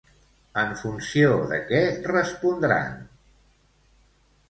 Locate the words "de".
1.53-1.61